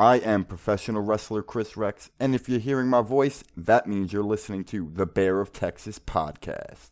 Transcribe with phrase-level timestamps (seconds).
[0.00, 4.22] I am professional wrestler Chris Rex, and if you're hearing my voice, that means you're
[4.22, 6.90] listening to the Bear of Texas podcast.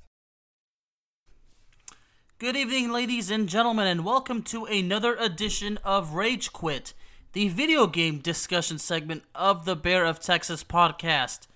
[2.40, 6.94] Good evening, ladies and gentlemen, and welcome to another edition of Rage Quit,
[7.32, 11.46] the video game discussion segment of the Bear of Texas podcast.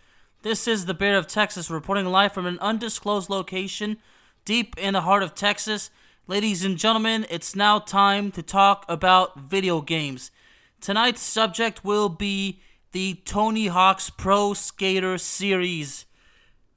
[0.43, 3.97] This is the Bear of Texas reporting live from an undisclosed location
[4.45, 5.91] deep in the heart of Texas.
[6.29, 10.31] Ladies and gentlemen, it's now time to talk about video games.
[10.81, 12.61] Tonight's subject will be
[12.93, 16.07] the Tony Hawk's Pro Skater series.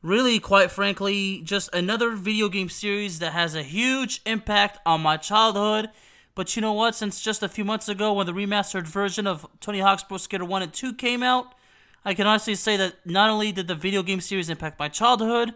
[0.01, 5.15] Really, quite frankly, just another video game series that has a huge impact on my
[5.15, 5.89] childhood.
[6.35, 6.95] But you know what?
[6.95, 10.43] Since just a few months ago, when the remastered version of Tony Hawk's Pro Skater
[10.43, 11.55] 1 and 2 came out,
[12.03, 15.53] I can honestly say that not only did the video game series impact my childhood,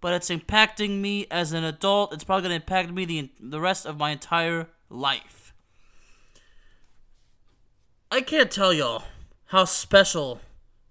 [0.00, 2.14] but it's impacting me as an adult.
[2.14, 5.41] It's probably going to impact me the, the rest of my entire life.
[8.14, 9.04] I can't tell y'all
[9.46, 10.42] how special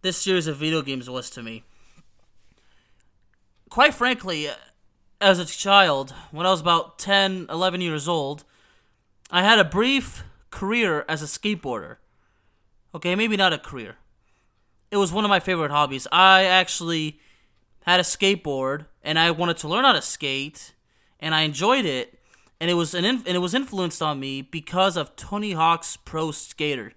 [0.02, 1.64] this series of video games was to me.
[3.70, 4.50] Quite frankly,
[5.22, 8.44] as a child, when I was about 10, 11 years old,
[9.30, 11.98] I had a brief career as a skateboarder.
[12.96, 13.98] Okay, maybe not a career.
[14.90, 16.08] It was one of my favorite hobbies.
[16.12, 17.20] I actually
[17.86, 20.74] had a skateboard and I wanted to learn how to skate
[21.20, 22.18] and I enjoyed it
[22.60, 25.98] and it was an inf- and it was influenced on me because of Tony Hawk's
[25.98, 26.94] Pro Skater.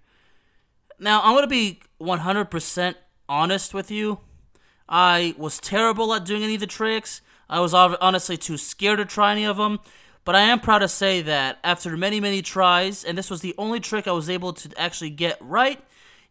[0.98, 2.94] Now, I'm going to be 100%
[3.28, 4.20] honest with you.
[4.88, 7.20] I was terrible at doing any of the tricks.
[7.48, 9.80] I was honestly too scared to try any of them.
[10.24, 13.54] But I am proud to say that after many, many tries, and this was the
[13.58, 15.80] only trick I was able to actually get right,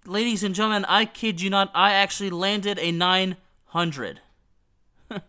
[0.06, 4.22] ladies and gentlemen, I kid you not, I actually landed a 900.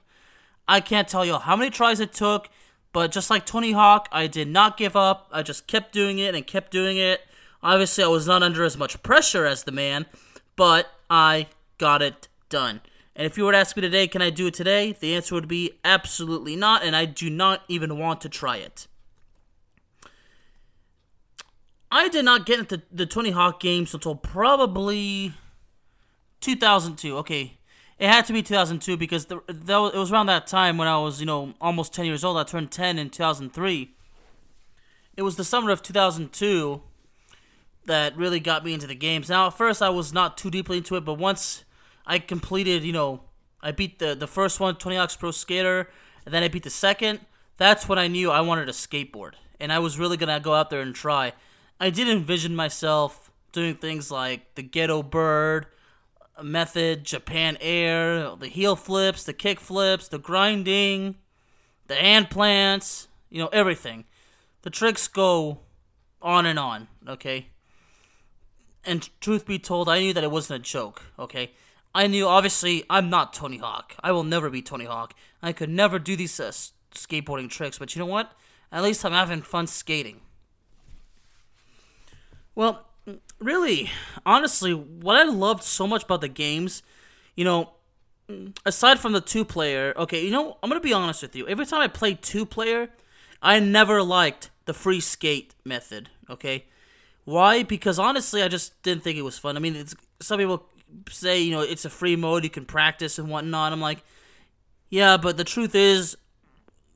[0.68, 2.48] I can't tell you how many tries it took,
[2.92, 5.28] but just like Tony Hawk, I did not give up.
[5.30, 7.20] I just kept doing it and kept doing it.
[7.64, 10.04] Obviously, I was not under as much pressure as the man,
[10.54, 11.48] but I
[11.78, 12.82] got it done.
[13.16, 14.92] And if you were to ask me today, can I do it today?
[14.92, 18.86] The answer would be absolutely not, and I do not even want to try it.
[21.90, 25.32] I did not get into the Tony Hawk games until probably
[26.42, 27.16] 2002.
[27.18, 27.56] Okay,
[27.98, 30.98] it had to be 2002 because the, the, it was around that time when I
[30.98, 32.36] was, you know, almost 10 years old.
[32.36, 33.94] I turned 10 in 2003.
[35.16, 36.82] It was the summer of 2002
[37.86, 39.28] that really got me into the games.
[39.28, 41.64] Now, at first, I was not too deeply into it, but once
[42.06, 43.22] I completed, you know,
[43.62, 45.90] I beat the the first one, Tony Hawk's Pro Skater,
[46.24, 47.20] and then I beat the second.
[47.56, 50.70] That's when I knew I wanted a skateboard, and I was really gonna go out
[50.70, 51.32] there and try.
[51.80, 55.66] I did envision myself doing things like the Ghetto Bird
[56.42, 61.16] method, Japan Air, the heel flips, the kick flips, the grinding,
[61.86, 64.04] the hand plants, you know, everything.
[64.62, 65.60] The tricks go
[66.20, 67.48] on and on, okay?
[68.86, 71.52] And truth be told, I knew that it wasn't a joke, okay?
[71.94, 73.94] I knew, obviously, I'm not Tony Hawk.
[74.00, 75.14] I will never be Tony Hawk.
[75.42, 76.50] I could never do these uh,
[76.94, 78.32] skateboarding tricks, but you know what?
[78.72, 80.20] At least I'm having fun skating.
[82.54, 82.86] Well,
[83.38, 83.90] really,
[84.26, 86.82] honestly, what I loved so much about the games,
[87.36, 87.70] you know,
[88.64, 91.46] aside from the two player, okay, you know, I'm going to be honest with you.
[91.46, 92.90] Every time I played two player,
[93.42, 96.64] I never liked the free skate method, okay?
[97.24, 97.62] Why?
[97.62, 99.56] Because honestly, I just didn't think it was fun.
[99.56, 100.66] I mean, it's, some people
[101.08, 103.72] say, you know, it's a free mode, you can practice and whatnot.
[103.72, 104.04] I'm like,
[104.90, 106.16] yeah, but the truth is,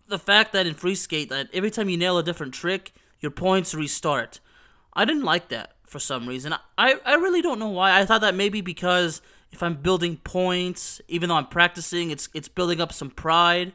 [0.07, 3.31] the fact that in free skate, that every time you nail a different trick, your
[3.31, 4.41] points restart.
[4.95, 6.55] I didn't like that for some reason.
[6.77, 7.99] I, I really don't know why.
[7.99, 9.21] I thought that maybe because
[9.53, 13.73] if I'm building points, even though I'm practicing, it's it's building up some pride,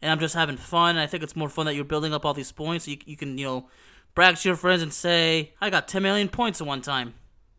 [0.00, 0.96] and I'm just having fun.
[0.96, 2.84] I think it's more fun that you're building up all these points.
[2.84, 3.68] So you, you can, you know,
[4.14, 7.14] brag to your friends and say, I got 10 million points at one time.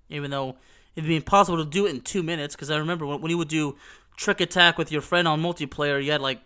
[0.10, 0.58] Even though
[0.96, 3.38] it'd be impossible to do it in two minutes, because I remember when, when you
[3.38, 3.78] would do
[4.18, 6.42] Trick Attack with your friend on multiplayer, you had like,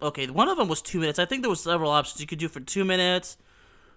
[0.00, 1.18] okay, one of them was two minutes.
[1.18, 3.36] I think there was several options you could do for two minutes,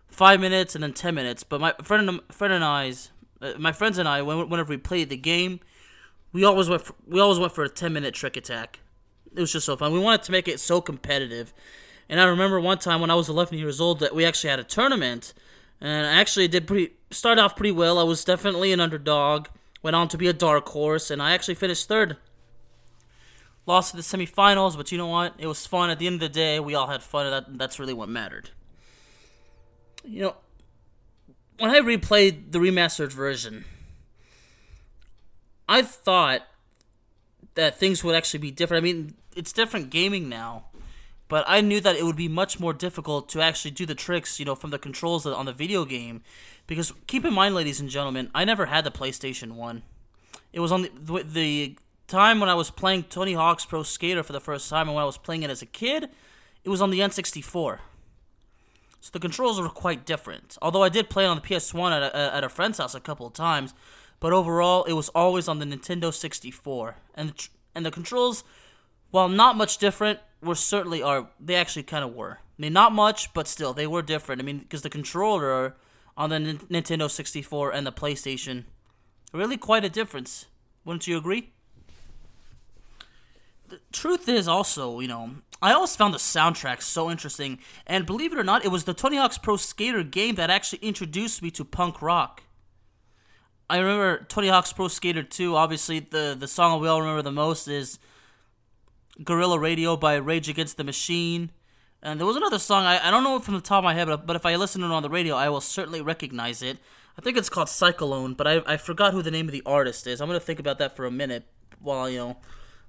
[0.07, 1.43] five minutes, and then 10 minutes.
[1.43, 3.11] But my friend and, friend and I's,
[3.41, 5.59] uh, my friends and I, whenever we played the game,
[6.31, 8.79] we always went for, we always went for a 10 minute Trick Attack.
[9.35, 9.93] It was just so fun.
[9.93, 11.53] We wanted to make it so competitive.
[12.09, 14.59] And I remember one time when I was 11 years old that we actually had
[14.59, 15.33] a tournament,
[15.83, 17.99] and I actually did pretty start off pretty well.
[17.99, 19.47] I was definitely an underdog.
[19.83, 22.15] Went on to be a dark horse, and I actually finished third.
[23.65, 25.35] Lost to the semifinals, but you know what?
[25.37, 25.89] It was fun.
[25.89, 28.07] At the end of the day, we all had fun, and that, that's really what
[28.07, 28.51] mattered.
[30.05, 30.35] You know,
[31.59, 33.65] when I replayed the remastered version,
[35.67, 36.43] I thought
[37.55, 38.81] that things would actually be different.
[38.81, 40.65] I mean, it's different gaming now
[41.33, 44.39] but I knew that it would be much more difficult to actually do the tricks,
[44.39, 46.21] you know, from the controls on the video game.
[46.67, 49.81] Because keep in mind, ladies and gentlemen, I never had the PlayStation 1.
[50.51, 51.75] It was on the, the
[52.05, 55.01] time when I was playing Tony Hawk's Pro Skater for the first time, and when
[55.01, 56.07] I was playing it as a kid,
[56.63, 57.79] it was on the N64.
[59.01, 60.59] So the controls were quite different.
[60.61, 62.99] Although I did play it on the PS1 at a, at a friend's house a
[62.99, 63.73] couple of times,
[64.19, 66.97] but overall, it was always on the Nintendo 64.
[67.15, 68.43] And the, and the controls,
[69.09, 72.39] while not much different, were certainly are they actually kind of were.
[72.41, 74.41] I mean, not much, but still they were different.
[74.41, 75.75] I mean, because the controller
[76.15, 78.65] on the N- Nintendo 64 and the PlayStation,
[79.33, 80.45] really quite a difference.
[80.85, 81.51] Wouldn't you agree?
[83.69, 85.31] The truth is also, you know,
[85.61, 88.93] I always found the soundtrack so interesting, and believe it or not, it was the
[88.93, 92.43] Tony Hawk's Pro Skater game that actually introduced me to punk rock.
[93.69, 95.55] I remember Tony Hawk's Pro Skater 2.
[95.55, 97.97] Obviously, the the song we all remember the most is
[99.21, 101.51] Guerrilla Radio by Rage Against the Machine.
[102.01, 104.07] And there was another song, I, I don't know from the top of my head,
[104.07, 106.77] but, but if I listen to it on the radio, I will certainly recognize it.
[107.17, 110.07] I think it's called Cyclone, but I, I forgot who the name of the artist
[110.07, 110.19] is.
[110.19, 111.45] I'm going to think about that for a minute
[111.79, 112.37] while, you know,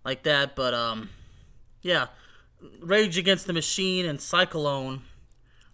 [0.04, 0.56] like that.
[0.56, 1.10] But, um,
[1.82, 2.06] yeah.
[2.80, 5.02] Rage Against the Machine and Cyclone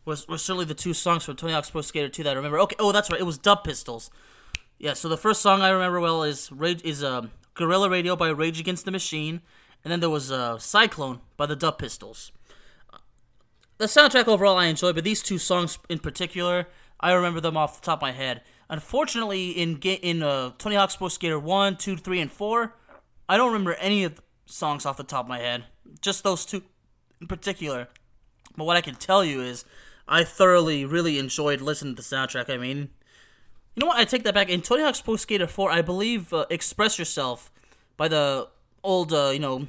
[0.04, 2.58] was, were certainly the two songs from Tony Hawk's Pro Skater 2 that I remember.
[2.60, 3.20] Okay, oh, that's right.
[3.20, 4.10] It was Dub Pistols.
[4.78, 8.28] Yeah, so the first song I remember well is Rage is um, Guerrilla Radio by
[8.30, 9.40] Rage Against the Machine
[9.84, 12.32] and then there was uh, Cyclone by the Dub Pistols.
[13.78, 16.68] The soundtrack overall I enjoyed, but these two songs in particular,
[17.00, 18.42] I remember them off the top of my head.
[18.68, 22.74] Unfortunately, in in uh, Tony Hawk's Pro Skater 1, 2, 3, and 4,
[23.28, 25.64] I don't remember any of the songs off the top of my head.
[26.00, 26.62] Just those two
[27.20, 27.88] in particular.
[28.56, 29.64] But what I can tell you is,
[30.06, 32.50] I thoroughly, really enjoyed listening to the soundtrack.
[32.50, 32.90] I mean,
[33.74, 33.98] you know what?
[33.98, 34.48] I take that back.
[34.48, 37.50] In Tony Hawk's Pro Skater 4, I believe uh, Express Yourself
[37.96, 38.48] by the
[38.82, 39.66] old, uh, you know,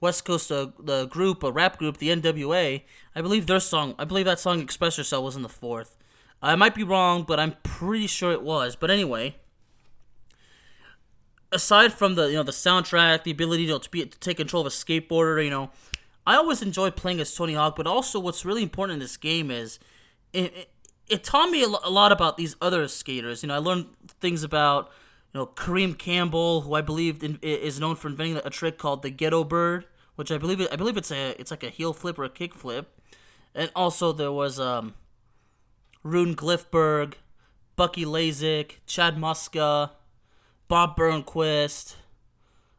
[0.00, 2.82] West Coast uh, the group, a rap group, the NWA.
[3.14, 5.96] I believe their song, I believe that song "Express Yourself" was in the fourth.
[6.42, 8.74] I might be wrong, but I'm pretty sure it was.
[8.76, 9.36] But anyway,
[11.52, 14.66] aside from the you know the soundtrack, the ability to, to be to take control
[14.66, 15.70] of a skateboarder, you know,
[16.26, 17.76] I always enjoy playing as Tony Hawk.
[17.76, 19.78] But also, what's really important in this game is
[20.32, 20.70] it, it,
[21.08, 23.42] it taught me a lot about these other skaters.
[23.42, 23.86] You know, I learned
[24.20, 24.90] things about
[25.32, 29.02] you know Kareem Campbell, who I believe in, is known for inventing a trick called
[29.02, 29.86] the Ghetto Bird,
[30.16, 32.54] which I believe I believe it's a it's like a heel flip or a kick
[32.54, 33.00] flip,
[33.54, 34.94] and also there was um,
[36.02, 37.14] Rune Glifberg,
[37.76, 39.90] Bucky Lasek, Chad Muska,
[40.66, 41.96] Bob Burnquist,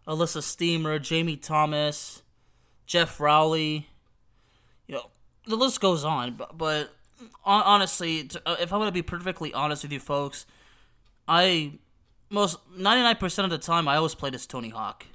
[0.07, 2.23] Elissa Steamer, Jamie Thomas,
[2.85, 3.87] Geoff Rowley.
[4.87, 5.09] You know
[5.47, 6.93] the list goes on, but, but
[7.45, 10.45] honestly, uh, if I'm gonna be perfectly honest with you folks,
[11.27, 11.79] I
[12.31, 15.05] most 99% of the time I always played as Tony Hawk.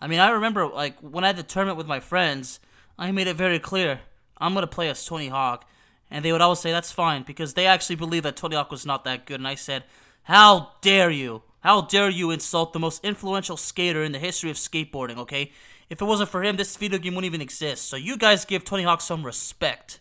[0.00, 2.60] I mean, I remember like when I had the tournament with my friends,
[2.98, 4.00] I made it very clear
[4.38, 5.64] I'm going to play as Tony Hawk.
[6.10, 8.86] And they would always say that's fine because they actually believed that Tony Hawk was
[8.86, 9.40] not that good.
[9.40, 9.84] And I said,
[10.22, 11.42] "How dare you?
[11.60, 15.52] How dare you insult the most influential skater in the history of skateboarding, okay?
[15.90, 17.88] If it wasn't for him, this video game wouldn't even exist.
[17.88, 20.00] So you guys give Tony Hawk some respect."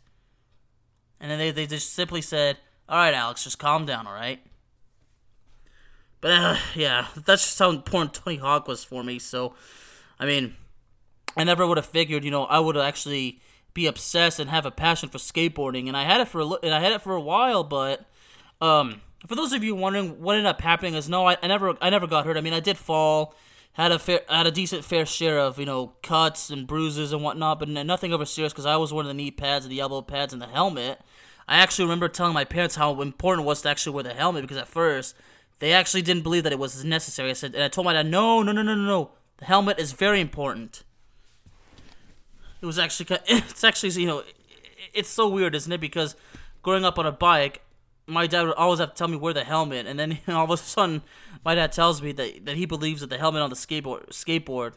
[1.19, 2.57] And then they, they just simply said,
[2.88, 4.39] "All right, Alex, just calm down, all right?"
[6.22, 9.20] But uh, yeah, that's just how important Tony Hawk was for me.
[9.20, 9.54] So,
[10.20, 10.56] I mean,
[11.36, 13.40] I never would have figured, you know, I would actually
[13.74, 16.74] be obsessed and have a passion for skateboarding, and I had it for a, and
[16.74, 17.64] I had it for a while.
[17.64, 18.06] But
[18.60, 21.78] um, for those of you wondering what ended up happening, is no, I, I never,
[21.80, 22.38] I never got hurt.
[22.38, 23.36] I mean, I did fall,
[23.74, 27.24] had a fair, had a decent fair share of you know cuts and bruises and
[27.24, 30.02] whatnot, but nothing over serious because I was wearing the knee pads and the elbow
[30.02, 31.00] pads and the helmet.
[31.48, 34.42] I actually remember telling my parents how important it was to actually wear the helmet
[34.42, 35.16] because at first
[35.60, 37.30] they actually didn't believe that it was necessary.
[37.30, 39.12] I said, and I told my dad, no, no, no, no, no, no.
[39.38, 40.84] The helmet is very important.
[42.62, 44.24] It was actually, it's actually, you know,
[44.94, 45.82] it's so weird, isn't it?
[45.82, 46.16] Because
[46.62, 47.62] growing up on a bike,
[48.08, 50.50] my dad would always have to tell me wear the helmet, and then all of
[50.50, 51.04] a sudden,
[51.44, 54.74] my dad tells me that that he believes that the helmet on the skateboard skateboard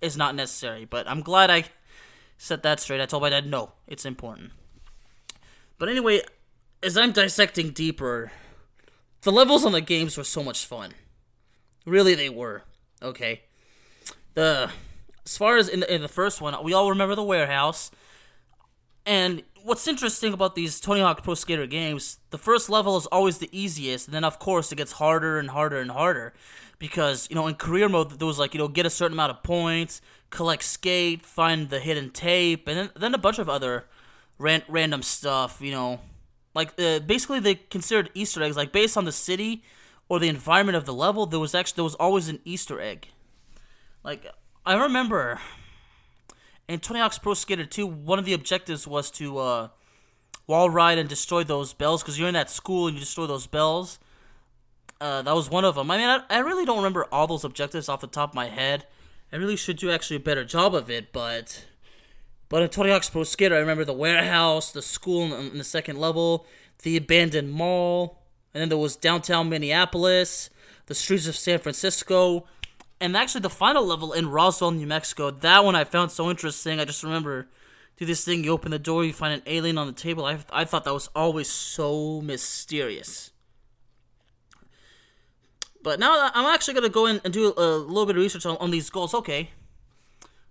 [0.00, 0.84] is not necessary.
[0.84, 1.64] But I'm glad I
[2.38, 3.00] set that straight.
[3.00, 4.52] I told my dad no, it's important.
[5.78, 6.22] But anyway,
[6.82, 8.32] as I'm dissecting deeper,
[9.26, 10.92] the levels on the games were so much fun.
[11.84, 12.62] Really, they were.
[13.02, 13.42] Okay.
[14.34, 14.70] The
[15.24, 17.90] as far as in the, in the first one, we all remember the warehouse.
[19.04, 23.38] And what's interesting about these Tony Hawk Pro Skater games, the first level is always
[23.38, 26.32] the easiest, and then of course it gets harder and harder and harder.
[26.78, 29.32] Because, you know, in career mode, there was like, you know, get a certain amount
[29.32, 33.86] of points, collect skate, find the hidden tape, and then, then a bunch of other
[34.38, 35.98] ran- random stuff, you know.
[36.56, 39.62] Like, uh, basically, they considered Easter eggs, like, based on the city
[40.08, 43.08] or the environment of the level, there was actually, there was always an Easter egg.
[44.02, 44.24] Like,
[44.64, 45.38] I remember
[46.66, 49.68] in Tony Hawk's Pro Skater 2, one of the objectives was to uh,
[50.46, 53.46] wall ride and destroy those bells because you're in that school and you destroy those
[53.46, 53.98] bells.
[54.98, 55.90] Uh, that was one of them.
[55.90, 58.46] I mean, I, I really don't remember all those objectives off the top of my
[58.46, 58.86] head.
[59.30, 61.66] I really should do actually a better job of it, but
[62.48, 65.98] but in Tony Hawk's Pro Skater, I remember the warehouse, the school in, the second
[65.98, 66.46] level,
[66.82, 68.22] the abandoned mall,
[68.54, 70.50] and then there was downtown Minneapolis,
[70.86, 72.46] the streets of San Francisco,
[73.00, 75.30] and actually the final level in Roswell, New Mexico.
[75.30, 76.80] That one I found so interesting.
[76.80, 77.48] I just remember
[77.96, 80.24] do this thing, you open the door, you find an alien on the table.
[80.24, 83.32] I I thought that was always so mysterious.
[85.82, 88.56] But now I'm actually gonna go in and do a little bit of research on,
[88.58, 89.14] on these goals.
[89.14, 89.50] Okay.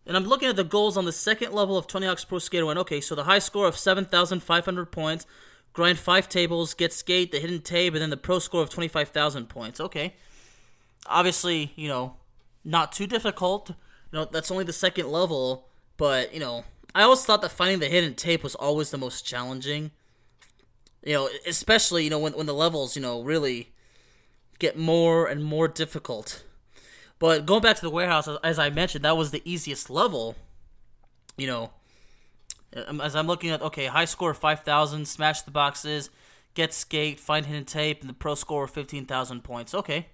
[0.05, 2.65] And I'm looking at the goals on the second level of Tony Hawk's Pro Skater
[2.65, 2.77] 1.
[2.79, 5.25] Okay, so the high score of 7,500 points,
[5.73, 9.49] grind five tables, get skate, the hidden tape, and then the pro score of 25,000
[9.49, 9.79] points.
[9.79, 10.13] Okay.
[11.07, 12.17] Obviously, you know,
[12.63, 13.69] not too difficult.
[13.69, 17.79] You know, that's only the second level, but, you know, I always thought that finding
[17.79, 19.91] the hidden tape was always the most challenging.
[21.03, 23.73] You know, especially, you know, when, when the levels, you know, really
[24.59, 26.44] get more and more difficult.
[27.25, 30.35] But going back to the warehouse, as I mentioned, that was the easiest level.
[31.37, 31.71] You know,
[32.85, 36.11] um, as I'm looking at, okay, high score 5,000, smash the boxes,
[36.53, 39.73] get skate, find hidden tape, and the pro score 15,000 points.
[39.73, 40.05] Okay.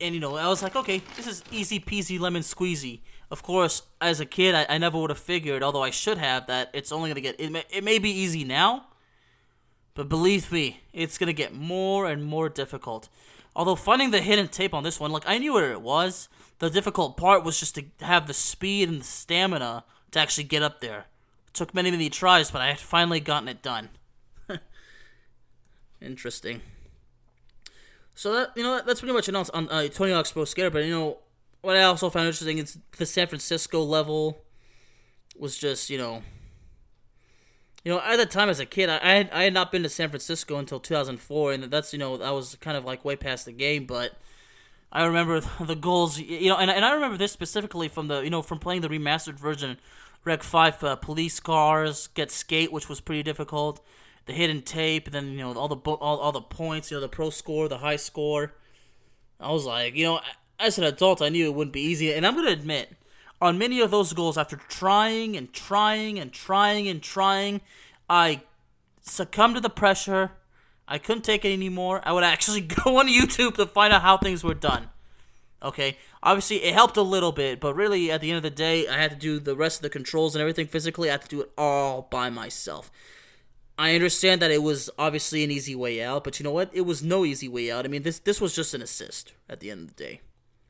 [0.00, 3.00] And, you know, I was like, okay, this is easy peasy lemon squeezy.
[3.30, 6.46] Of course, as a kid, I, I never would have figured, although I should have,
[6.46, 8.86] that it's only going to get, it may, it may be easy now,
[10.00, 13.10] but believe me, it's gonna get more and more difficult.
[13.54, 16.30] Although finding the hidden tape on this one, like I knew where it was.
[16.58, 20.62] The difficult part was just to have the speed and the stamina to actually get
[20.62, 21.00] up there.
[21.48, 23.90] It took many, many tries, but I had finally gotten it done.
[26.00, 26.62] Interesting.
[28.14, 30.70] So that you know that's pretty much announced on uh, Tony Hawk's Pro Skater.
[30.70, 31.18] But you know
[31.60, 34.44] what I also found interesting is the San Francisco level
[35.38, 36.22] was just you know
[37.84, 39.82] you know, at the time as a kid, I, I had, I had not been
[39.84, 43.16] to San Francisco until 2004, and that's you know that was kind of like way
[43.16, 43.86] past the game.
[43.86, 44.12] But
[44.92, 48.30] I remember the goals, you know, and, and I remember this specifically from the you
[48.30, 49.78] know from playing the remastered version,
[50.24, 53.84] Wreck Five uh, police cars, Get Skate, which was pretty difficult,
[54.26, 57.00] the hidden tape, and then you know all the all, all the points, you know
[57.00, 58.52] the pro score, the high score.
[59.38, 60.20] I was like, you know,
[60.58, 62.92] as an adult, I knew it wouldn't be easy, and I'm gonna admit
[63.40, 67.62] on many of those goals, after trying and trying and trying and trying,
[68.08, 68.42] I
[69.00, 70.32] succumbed to the pressure.
[70.86, 72.00] I couldn't take it anymore.
[72.04, 74.88] I would actually go on YouTube to find out how things were done.
[75.62, 78.88] Okay, obviously it helped a little bit, but really at the end of the day,
[78.88, 81.08] I had to do the rest of the controls and everything physically.
[81.08, 82.90] I had to do it all by myself.
[83.78, 86.70] I understand that it was obviously an easy way out, but you know what?
[86.72, 87.84] It was no easy way out.
[87.84, 90.20] I mean, this this was just an assist at the end of the day,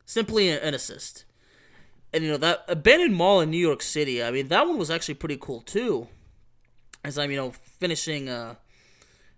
[0.07, 1.25] simply an assist
[2.13, 4.23] and you know that abandoned mall in New York City.
[4.23, 6.09] I mean, that one was actually pretty cool too.
[7.03, 8.57] As I'm, you know, finishing, uh,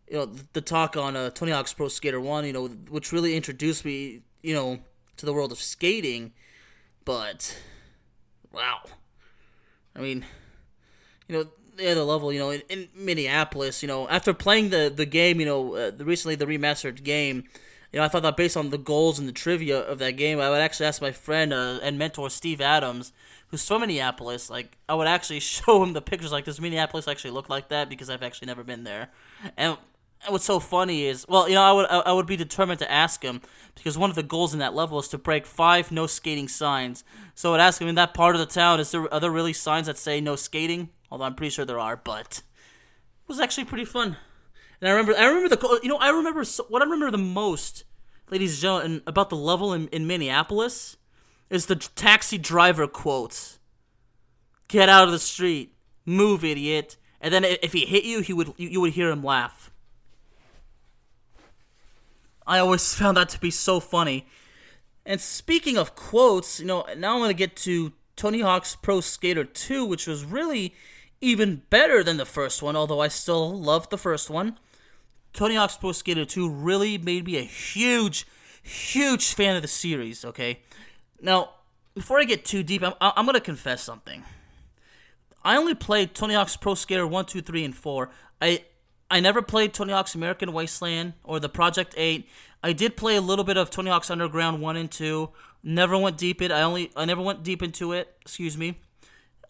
[0.08, 3.36] you know, the talk on uh, Tony Hawk's Pro Skater One, you know, which really
[3.36, 4.80] introduced me, you know,
[5.16, 6.32] to the world of skating.
[7.04, 7.56] But
[8.52, 8.80] wow,
[9.94, 10.24] I mean,
[11.28, 14.92] you know, the other level, you know, in, in Minneapolis, you know, after playing the
[14.94, 17.44] the game, you know, uh, recently the remastered game
[17.92, 20.40] you know, I thought that based on the goals and the trivia of that game,
[20.40, 23.12] I would actually ask my friend uh, and mentor Steve Adams,
[23.48, 26.32] who's from Minneapolis, like I would actually show him the pictures.
[26.32, 27.90] Like, does Minneapolis actually look like that?
[27.90, 29.10] Because I've actually never been there.
[29.58, 29.76] And
[30.28, 33.22] what's so funny is, well, you know, I would I would be determined to ask
[33.22, 33.42] him
[33.74, 37.04] because one of the goals in that level is to break five no skating signs.
[37.34, 39.30] So I would ask him in that part of the town, is there are there
[39.30, 40.88] really signs that say no skating?
[41.10, 42.40] Although I'm pretty sure there are, but
[43.22, 44.16] it was actually pretty fun.
[44.82, 47.84] And I remember, I remember the, you know, I remember what I remember the most,
[48.30, 50.96] ladies and gentlemen, about the level in, in Minneapolis
[51.48, 53.60] is the taxi driver quotes.
[54.66, 55.76] Get out of the street.
[56.04, 56.96] move, idiot.
[57.20, 59.70] And then if he hit you, he would you would hear him laugh.
[62.44, 64.26] I always found that to be so funny.
[65.06, 69.00] And speaking of quotes, you know, now I'm going to get to Tony Hawk's Pro
[69.00, 70.74] Skater 2, which was really
[71.20, 74.58] even better than the first one, although I still loved the first one.
[75.32, 78.26] Tony Hawk's Pro Skater 2 really made me a huge,
[78.62, 80.60] huge fan of the series, okay?
[81.20, 81.50] Now,
[81.94, 84.24] before I get too deep, I'm, I'm going to confess something.
[85.44, 88.10] I only played Tony Hawk's Pro Skater 1, 2, 3, and 4.
[88.40, 88.64] I
[89.10, 92.26] I never played Tony Hawk's American Wasteland or the Project 8.
[92.62, 95.28] I did play a little bit of Tony Hawk's Underground 1 and 2.
[95.62, 96.50] Never went deep it.
[96.50, 98.80] I only I never went deep into it, excuse me.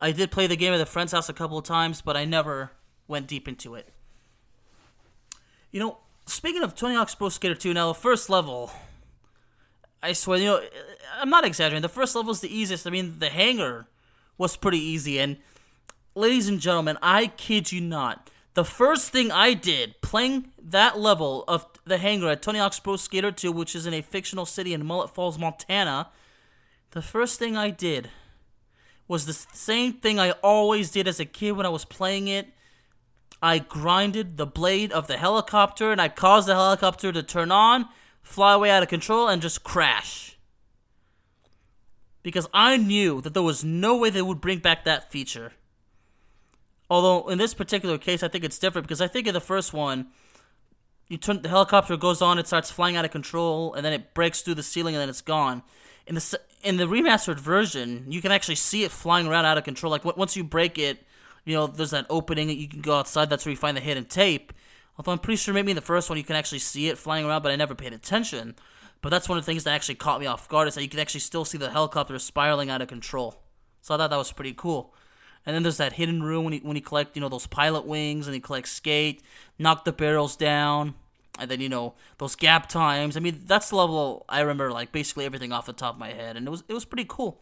[0.00, 2.24] I did play the game at the friend's house a couple of times, but I
[2.24, 2.72] never
[3.06, 3.91] went deep into it.
[5.72, 8.70] You know, speaking of Tony Hawk's Pro Skater 2, now the first level,
[10.02, 10.60] I swear, you know,
[11.18, 11.80] I'm not exaggerating.
[11.80, 12.86] The first level is the easiest.
[12.86, 13.86] I mean, the hangar
[14.36, 15.38] was pretty easy, and
[16.14, 18.28] ladies and gentlemen, I kid you not.
[18.54, 22.96] The first thing I did playing that level of the hangar at Tony Hawk's Pro
[22.96, 26.10] Skater 2, which is in a fictional city in Mullet Falls, Montana,
[26.90, 28.10] the first thing I did
[29.08, 32.48] was the same thing I always did as a kid when I was playing it.
[33.42, 37.88] I grinded the blade of the helicopter and I caused the helicopter to turn on,
[38.22, 40.38] fly away out of control, and just crash.
[42.22, 45.52] Because I knew that there was no way they would bring back that feature.
[46.88, 49.72] Although in this particular case, I think it's different because I think in the first
[49.72, 50.08] one,
[51.08, 54.14] you turn the helicopter goes on, it starts flying out of control, and then it
[54.14, 55.62] breaks through the ceiling, and then it's gone.
[56.06, 59.64] In the in the remastered version, you can actually see it flying around out of
[59.64, 59.90] control.
[59.90, 61.04] Like once you break it,
[61.44, 63.30] you know there's that opening that you can go outside.
[63.30, 64.52] That's where you find the hidden tape.
[64.96, 67.24] Although I'm pretty sure maybe in the first one you can actually see it flying
[67.24, 68.54] around, but I never paid attention.
[69.00, 70.88] But that's one of the things that actually caught me off guard is that you
[70.88, 73.42] can actually still see the helicopter spiraling out of control.
[73.80, 74.94] So I thought that was pretty cool.
[75.44, 77.84] And then there's that hidden room when you when you collect, you know, those pilot
[77.84, 79.22] wings and you collect skate,
[79.58, 80.94] knock the barrels down,
[81.38, 83.16] and then you know those gap times.
[83.16, 86.12] I mean, that's the level I remember like basically everything off the top of my
[86.12, 87.40] head, and it was it was pretty cool.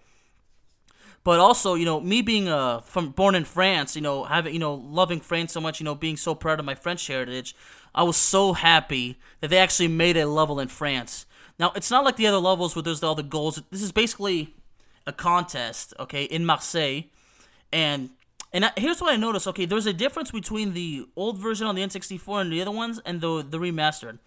[1.22, 4.60] But also, you know, me being uh from born in France, you know, having you
[4.60, 7.54] know loving France so much, you know, being so proud of my French heritage,
[7.94, 11.26] I was so happy that they actually made a level in France.
[11.58, 13.62] Now, it's not like the other levels where there's all the goals.
[13.70, 14.54] This is basically
[15.06, 17.02] a contest, okay, in Marseille
[17.72, 18.10] and
[18.52, 19.46] and here's what I noticed.
[19.46, 23.00] Okay, there's a difference between the old version on the N64 and the other ones,
[23.04, 24.18] and the the remastered.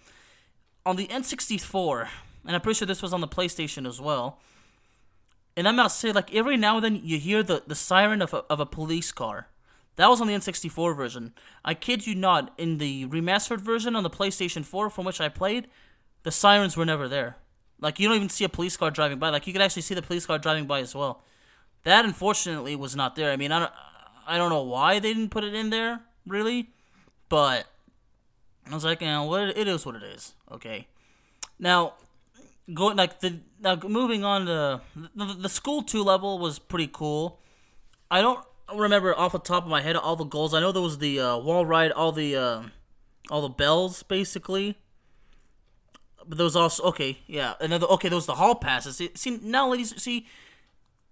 [0.86, 2.08] On the N64,
[2.46, 4.40] and I'm pretty sure this was on the PlayStation as well.
[5.56, 8.22] And I'm about to say, like every now and then you hear the, the siren
[8.22, 9.48] of a, of a police car.
[9.96, 11.34] That was on the N64 version.
[11.64, 12.52] I kid you not.
[12.58, 15.68] In the remastered version on the PlayStation 4, from which I played,
[16.24, 17.38] the sirens were never there.
[17.80, 19.30] Like you don't even see a police car driving by.
[19.30, 21.22] Like you could actually see the police car driving by as well.
[21.84, 23.32] That unfortunately was not there.
[23.32, 23.72] I mean, I don't,
[24.26, 26.70] I don't know why they didn't put it in there, really,
[27.30, 27.68] but
[28.70, 30.34] I was like, you know, what it is, what it is.
[30.50, 30.88] Okay,
[31.60, 31.96] now
[32.72, 34.82] going like the now moving on to
[35.16, 37.40] the, the school two level was pretty cool.
[38.10, 40.54] I don't remember off the top of my head all the goals.
[40.54, 42.64] I know there was the uh, wall ride, all the uh,
[43.30, 44.78] all the bells basically.
[46.26, 48.10] But there was also okay, yeah, another okay.
[48.10, 48.98] There was the hall passes.
[48.98, 50.28] See, see now, ladies, see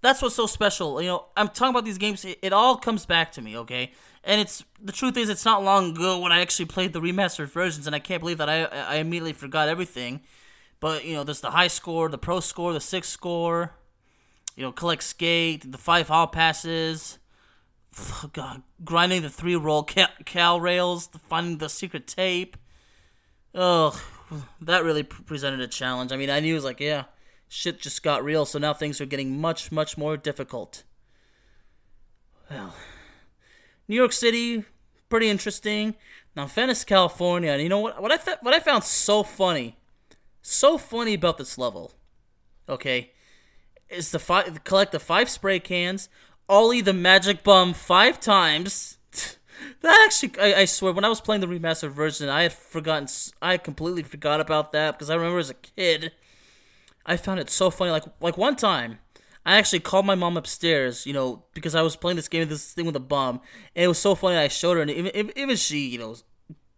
[0.02, 1.02] that's what's so special.
[1.02, 2.26] You know, I'm talking about these games.
[2.26, 3.92] It, it, all comes back to me, okay?
[4.24, 7.50] And it's the truth is, it's not long ago when I actually played the remastered
[7.50, 10.22] versions, and I can't believe that I I immediately forgot everything.
[10.82, 13.72] But you know, there's the high score, the pro score, the six score.
[14.58, 17.18] You know, collect skate, the five hall passes.
[17.98, 22.58] Oh, God, grinding the three roll cal, cal rails, finding the secret tape.
[23.56, 23.98] Ugh,
[24.60, 26.12] that really presented a challenge.
[26.12, 27.06] I mean, I knew it was like, yeah
[27.52, 30.84] shit just got real, so now things are getting much, much more difficult.
[32.50, 32.74] Well,
[33.90, 34.64] New York City,
[35.10, 35.96] pretty interesting.
[36.34, 38.02] Now Venice, California, and you know what?
[38.02, 39.78] What I th- what I found so funny,
[40.42, 41.94] so funny about this level,
[42.68, 43.12] okay,
[43.90, 46.10] is to five collect the five spray cans,
[46.48, 48.98] ollie the magic bum five times.
[49.82, 53.08] that actually, I, I, swear, when I was playing the remastered version, I had forgotten,
[53.42, 56.12] I completely forgot about that because I remember as a kid
[57.06, 57.92] I found it so funny.
[57.92, 59.00] Like like one time,
[59.46, 62.74] I actually called my mom upstairs, you know, because I was playing this game, this
[62.74, 63.42] thing with a bomb,
[63.76, 64.38] and it was so funny.
[64.38, 66.16] I showed her, and even even she, you know,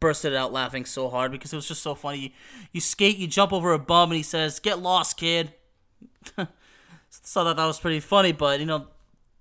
[0.04, 2.18] bursted out laughing so hard because it was just so funny.
[2.18, 2.30] You,
[2.74, 5.54] you skate, you jump over a bum, and he says, "Get lost, kid."
[7.10, 8.88] so that that was pretty funny, but you know,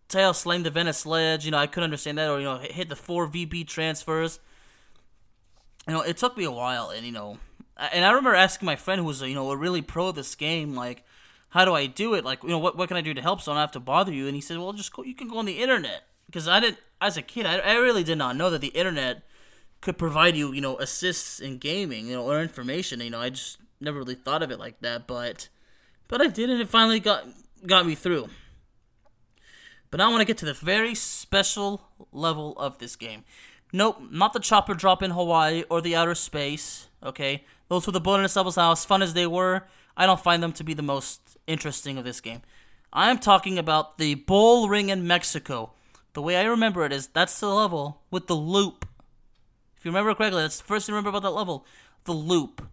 [0.07, 2.88] tail slaying the Venice ledge, you know, I couldn't understand that, or you know, hit
[2.88, 4.38] the four VB transfers.
[5.88, 7.38] You know, it took me a while, and you know,
[7.77, 10.37] and I remember asking my friend who was you know a really pro of this
[10.37, 11.03] game, like,
[11.48, 12.25] how do I do it?
[12.25, 13.81] Like, you know, what what can I do to help so I don't have to
[13.81, 14.29] bother you?
[14.29, 16.05] And he said, well, just go, you can go on the internet.
[16.27, 19.25] because I didn't as a kid I, I really did not know that the internet
[19.83, 23.29] could provide you you know assists in gaming you know or information you know I
[23.29, 25.51] just never really thought of it like that but
[26.09, 27.27] but I did and it finally got
[27.66, 28.29] got me through.
[29.90, 33.25] But now I want to get to the very special level of this game.
[33.73, 36.88] Nope, not the chopper drop in Hawaii or the outer space.
[37.03, 38.57] Okay, those were the bonus levels.
[38.57, 39.64] Now, as fun as they were,
[39.97, 42.42] I don't find them to be the most interesting of this game.
[42.92, 45.73] I am talking about the bull ring in Mexico.
[46.12, 48.87] The way I remember it is that's the level with the loop.
[49.83, 51.66] If you remember correctly, that's the first thing I remember about that level.
[52.05, 52.64] The loop.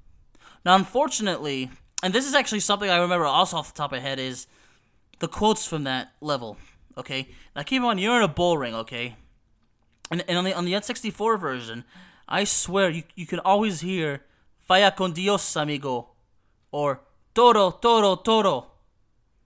[0.63, 1.71] Now, unfortunately,
[2.03, 4.45] and this is actually something I remember also off the top of my head is
[5.17, 6.57] the quotes from that level.
[6.99, 8.75] Okay, now keep in mind you're in a bull ring.
[8.75, 9.15] Okay,
[10.11, 11.83] and, and on the on the N64 version,
[12.27, 14.21] I swear you you can always hear
[14.67, 16.09] "Vaya con Dios, amigo,"
[16.71, 17.01] or
[17.33, 18.67] "Toro, toro, toro,"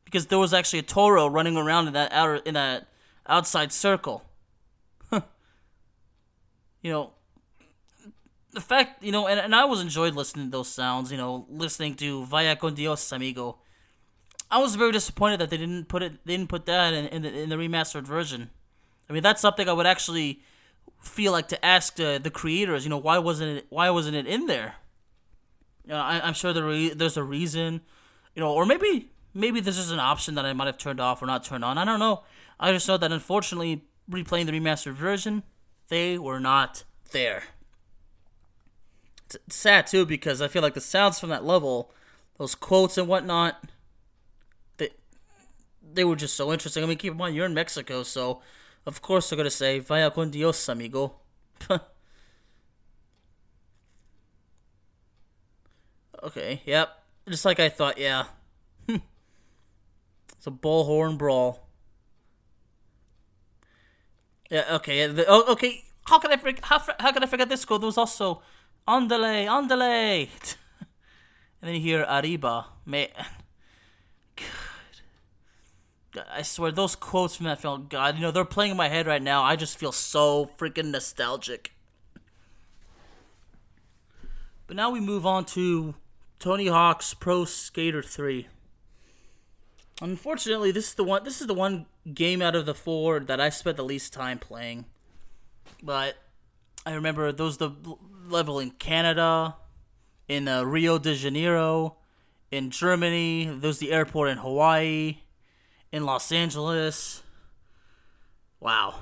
[0.03, 2.89] because there was actually a toro running around in that outer in that
[3.25, 4.25] outside circle.
[6.81, 7.13] you know,
[8.53, 11.45] the fact, you know, and, and I was enjoyed listening to those sounds, you know,
[11.49, 13.57] listening to Vaya con Dios, amigo.
[14.49, 17.21] I was very disappointed that they didn't put it, they didn't put that in, in,
[17.23, 18.51] the, in the remastered version.
[19.09, 20.41] I mean, that's something I would actually
[21.01, 24.27] feel like to ask the, the creators, you know, why wasn't it, why wasn't it
[24.27, 24.75] in there?
[25.85, 27.81] You know, I, am sure there, there's a reason,
[28.35, 31.21] you know, or maybe, maybe this is an option that I might have turned off
[31.21, 31.77] or not turned on.
[31.77, 32.23] I don't know.
[32.59, 35.43] I just know that unfortunately, replaying the remastered version,
[35.89, 37.43] they were not there
[39.35, 41.91] it's sad too because I feel like the sounds from that level,
[42.37, 43.63] those quotes and whatnot,
[44.77, 44.89] they
[45.93, 46.83] they were just so interesting.
[46.83, 48.41] I mean, keep in mind you're in Mexico, so
[48.85, 51.15] of course they're gonna say "Vaya con Dios, amigo."
[56.23, 56.89] okay, yep,
[57.29, 57.97] just like I thought.
[57.97, 58.25] Yeah,
[58.87, 59.01] it's
[60.45, 61.67] a bullhorn brawl.
[64.49, 64.75] Yeah.
[64.75, 65.07] Okay.
[65.07, 65.83] The, oh, okay.
[66.05, 66.63] How can I forget?
[66.63, 67.81] How, how can I forget this quote?
[67.81, 68.41] There was also
[68.87, 70.29] Andale, andale.
[70.79, 70.87] and
[71.61, 72.67] then you hear Arriba.
[72.85, 73.07] Man.
[74.35, 76.25] God.
[76.31, 79.07] I swear, those quotes from that film, God, you know, they're playing in my head
[79.07, 79.43] right now.
[79.43, 81.71] I just feel so freaking nostalgic.
[84.67, 85.95] But now we move on to
[86.39, 88.47] Tony Hawk's Pro Skater 3.
[90.01, 93.39] Unfortunately, this is the one this is the one game out of the four that
[93.39, 94.85] I spent the least time playing.
[95.81, 96.15] But
[96.85, 97.71] I remember those the
[98.27, 99.55] level in Canada,
[100.27, 101.97] in uh, Rio de Janeiro,
[102.51, 103.49] in Germany.
[103.51, 105.19] There's the airport in Hawaii,
[105.91, 107.23] in Los Angeles.
[108.59, 108.95] Wow.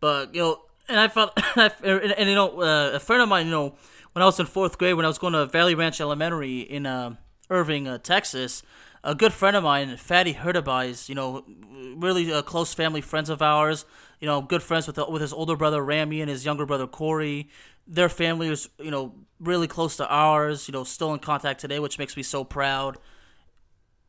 [0.00, 3.46] But you know, and I felt, and, and, you know, uh, a friend of mine,
[3.46, 3.74] you know,
[4.12, 6.86] when I was in fourth grade, when I was going to Valley Ranch Elementary in
[6.86, 7.16] uh,
[7.50, 8.62] Irving, uh, Texas,
[9.02, 11.44] a good friend of mine, Fatty Hurtabies, you know,
[11.96, 13.84] really uh, close family friends of ours
[14.24, 17.50] you know, good friends with with his older brother Ramy and his younger brother Corey.
[17.86, 20.66] Their family was, you know, really close to ours.
[20.66, 22.96] You know, still in contact today, which makes me so proud.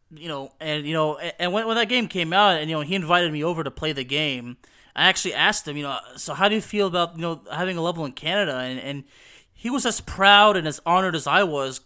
[0.10, 2.82] You know, and you know, and when when that game came out, and you know,
[2.82, 4.56] he invited me over to play the game.
[4.96, 7.76] I actually asked him, you know, so how do you feel about you know having
[7.76, 8.56] a level in Canada?
[8.56, 9.04] And and
[9.52, 11.82] he was as proud and as honored as I was,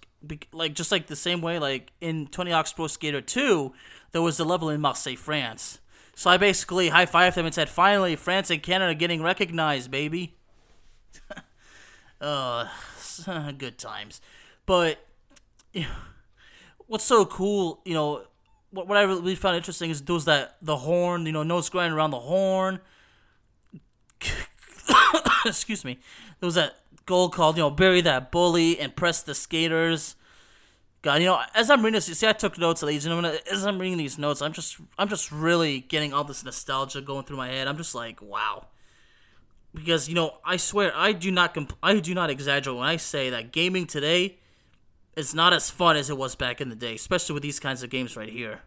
[0.51, 3.73] like just like the same way, like in Tony Hawk's Pro Skater 2,
[4.11, 5.79] there was a level in Marseille, France
[6.19, 10.35] so I basically high fived them and said, "Finally, France and Canada getting recognized, baby."
[12.21, 12.67] uh,
[13.57, 14.19] good times.
[14.65, 14.99] But
[16.87, 18.25] what's so cool, you know,
[18.71, 21.93] what what I really found interesting is those that the horn, you know, notes going
[21.93, 22.81] around the horn.
[25.45, 25.99] Excuse me.
[26.41, 30.17] There was that goal called, you know, bury that bully and press the skaters.
[31.01, 33.25] God, you know, as I'm reading this, you see, I took notes of these, and
[33.25, 37.23] as I'm reading these notes, I'm just, I'm just really getting all this nostalgia going
[37.23, 37.67] through my head.
[37.69, 38.65] I'm just like, wow,
[39.73, 42.97] because you know, I swear, I do not, comp- I do not exaggerate when I
[42.97, 44.39] say that gaming today
[45.15, 47.81] is not as fun as it was back in the day, especially with these kinds
[47.81, 48.61] of games right here.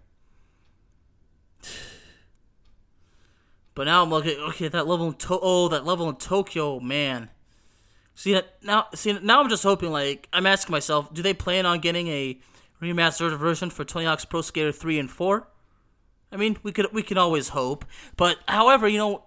[3.74, 7.30] But now I'm looking, okay, that level in to- oh, that level in Tokyo, man.
[8.14, 9.90] See now, see now I'm just hoping.
[9.90, 12.38] Like I'm asking myself, do they plan on getting a
[12.80, 15.48] remastered version for Tony Hawk's Pro Skater three and four?
[16.30, 17.84] I mean, we could we can always hope.
[18.16, 19.24] But however, you know,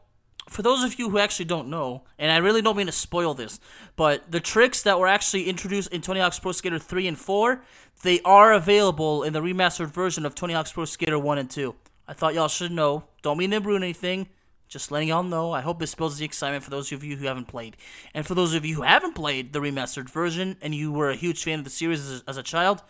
[0.49, 3.33] for those of you who actually don't know, and I really don't mean to spoil
[3.33, 3.59] this,
[3.95, 7.63] but the tricks that were actually introduced in Tony Hawk's Pro Skater 3 and 4,
[8.03, 11.73] they are available in the remastered version of Tony Hawk's Pro Skater 1 and 2.
[12.07, 13.05] I thought y'all should know.
[13.23, 14.27] Don't mean to ruin anything.
[14.67, 15.51] Just letting y'all know.
[15.51, 17.77] I hope this builds the excitement for those of you who haven't played.
[18.13, 21.15] And for those of you who haven't played the remastered version and you were a
[21.15, 22.81] huge fan of the series as, as a child,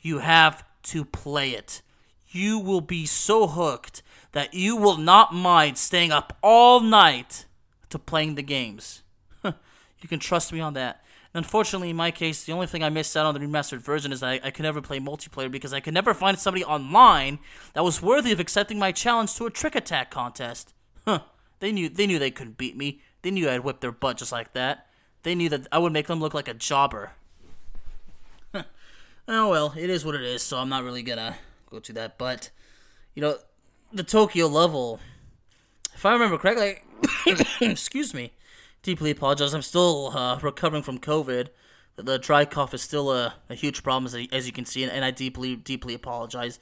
[0.00, 1.82] you have to play it.
[2.28, 7.46] You will be so hooked that you will not mind staying up all night
[7.88, 9.02] to playing the games.
[9.44, 11.04] you can trust me on that.
[11.32, 14.22] Unfortunately, in my case, the only thing I missed out on the remastered version is
[14.22, 17.40] I, I could never play multiplayer because I could never find somebody online
[17.72, 20.73] that was worthy of accepting my challenge to a trick attack contest.
[21.06, 21.20] Huh.
[21.60, 23.00] They knew they knew they couldn't beat me.
[23.22, 24.86] They knew I'd whip their butt just like that.
[25.22, 27.12] They knew that I would make them look like a jobber.
[28.54, 28.64] oh
[29.26, 31.36] well, it is what it is, so I'm not really gonna
[31.70, 32.18] go to that.
[32.18, 32.50] But
[33.14, 33.38] you know,
[33.92, 35.00] the Tokyo level,
[35.94, 36.82] if I remember correctly,
[37.60, 38.32] excuse me,
[38.82, 39.54] deeply apologize.
[39.54, 41.48] I'm still uh, recovering from COVID.
[41.96, 44.92] The dry cough is still a, a huge problem, as, as you can see, and,
[44.92, 46.58] and I deeply, deeply apologize.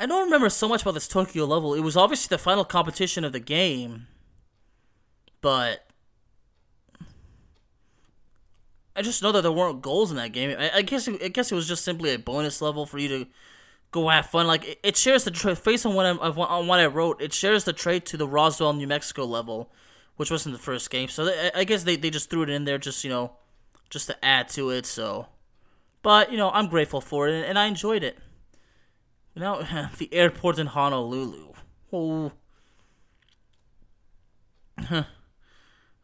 [0.00, 1.74] I don't remember so much about this Tokyo level.
[1.74, 4.06] It was obviously the final competition of the game,
[5.42, 5.86] but
[8.96, 10.56] I just know that there weren't goals in that game.
[10.58, 13.26] I, I guess I guess it was just simply a bonus level for you to
[13.90, 14.46] go have fun.
[14.46, 17.20] Like it, it shares the trait based on what I on what I wrote.
[17.20, 19.70] It shares the trait to the Roswell, New Mexico level,
[20.16, 21.08] which wasn't the first game.
[21.08, 23.32] So they, I guess they, they just threw it in there just, you know,
[23.90, 24.86] just to add to it.
[24.86, 25.26] So,
[26.02, 28.18] but, you know, I'm grateful for it and, and I enjoyed it.
[29.34, 31.52] Now, the airport in Honolulu.
[31.92, 32.32] Oh.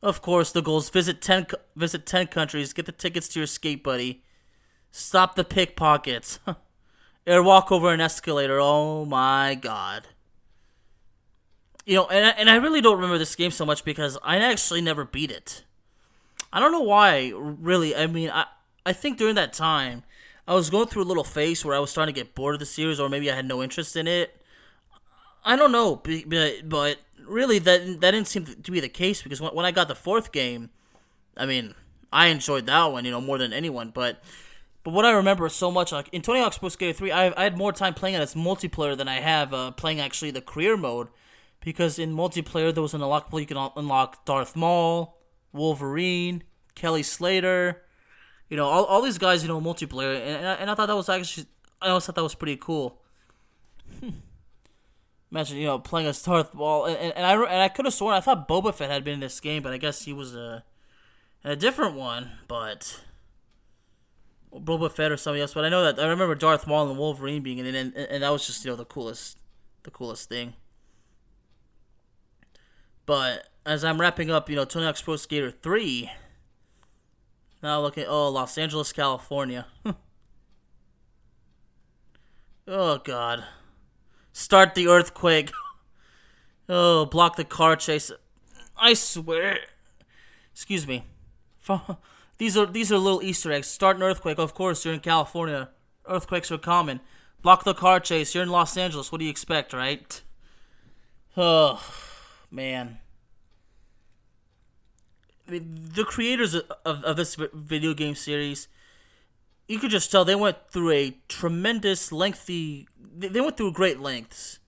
[0.02, 3.82] of course, the goals visit 10 visit 10 countries, get the tickets to your skate
[3.82, 4.22] buddy.
[4.90, 6.38] Stop the pickpockets.
[7.26, 8.58] Air walk over an escalator.
[8.60, 10.06] Oh my god
[11.86, 14.38] you know, and I, and I really don't remember this game so much because I
[14.38, 15.62] actually never beat it.
[16.52, 17.94] I don't know why, really.
[17.94, 18.46] I mean, I
[18.84, 20.02] I think during that time,
[20.48, 22.60] I was going through a little phase where I was starting to get bored of
[22.60, 24.40] the series, or maybe I had no interest in it.
[25.44, 29.40] I don't know, but but really that that didn't seem to be the case because
[29.40, 30.70] when, when I got the fourth game,
[31.36, 31.74] I mean,
[32.12, 33.90] I enjoyed that one, you know, more than anyone.
[33.90, 34.22] But
[34.84, 37.42] but what I remember so much, like in Tony Hawk's Pro Skater 3, I, I
[37.44, 40.76] had more time playing it as multiplayer than I have uh, playing actually the career
[40.76, 41.08] mode
[41.60, 45.18] because in multiplayer there was an unlockable you can unlock Darth Maul,
[45.52, 46.44] Wolverine,
[46.76, 47.82] Kelly Slater,
[48.48, 50.96] you know all, all these guys you know multiplayer and, I, and I thought that
[50.96, 51.46] was actually
[51.80, 53.00] I always thought that was pretty cool.
[54.00, 54.10] Hmm.
[55.30, 57.94] Imagine you know playing as Darth Maul and, and, and I and I could have
[57.94, 60.34] sworn I thought Boba Fett had been in this game but I guess he was
[60.34, 60.64] a
[61.44, 63.02] a different one but.
[64.54, 67.42] Boba Fett or somebody else, but I know that I remember Darth Maul and Wolverine
[67.42, 69.36] being in it, and, and that was just you know the coolest,
[69.82, 70.54] the coolest thing.
[73.06, 76.10] But as I'm wrapping up, you know, Tony Hawk's Pro Skater 3,
[77.66, 79.66] now look at, oh, Los Angeles, California.
[82.68, 83.44] oh, God.
[84.32, 85.52] Start the earthquake.
[86.68, 88.10] oh, block the car chase.
[88.76, 89.58] I swear.
[90.52, 91.04] Excuse me.
[92.38, 93.66] These are these are little Easter eggs.
[93.66, 94.38] Start an earthquake.
[94.38, 95.70] Of course, you're in California.
[96.06, 97.00] Earthquakes are common.
[97.40, 98.34] Block the car chase.
[98.34, 99.10] You're in Los Angeles.
[99.10, 100.22] What do you expect, right?
[101.38, 101.82] Oh
[102.50, 102.98] man.
[105.46, 108.68] I mean, the creators of, of this video game series,
[109.68, 112.88] you could just tell they went through a tremendous, lengthy.
[112.98, 114.58] They went through great lengths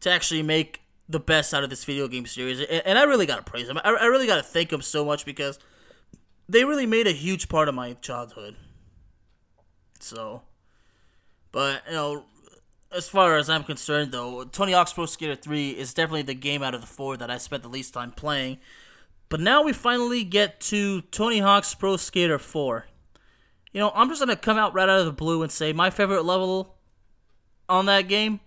[0.00, 3.42] to actually make the best out of this video game series, and I really gotta
[3.42, 3.78] praise them.
[3.84, 5.58] I really gotta thank them so much because
[6.48, 8.56] they really made a huge part of my childhood.
[10.00, 10.42] So,
[11.52, 12.24] but you know,
[12.94, 16.62] as far as I'm concerned, though, Tony Hawk's Pro Skater 3 is definitely the game
[16.62, 18.58] out of the four that I spent the least time playing.
[19.34, 22.86] But now we finally get to Tony Hawk's Pro Skater 4.
[23.72, 25.72] You know, I'm just going to come out right out of the blue and say
[25.72, 26.76] my favorite level
[27.68, 28.38] on that game.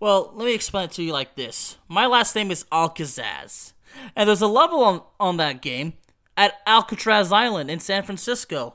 [0.00, 1.76] Well, let me explain it to you like this.
[1.86, 3.74] My last name is Alcazaz.
[4.16, 5.92] And there's a level on, on that game
[6.36, 8.74] at Alcatraz Island in San Francisco.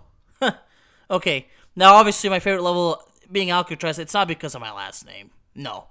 [1.11, 5.31] okay, now obviously my favorite level being Alcatraz, it's not because of my last name.
[5.53, 5.87] No.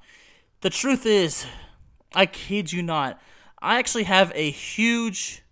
[0.62, 1.44] The truth is,
[2.14, 3.20] I kid you not,
[3.61, 5.42] I actually have a huge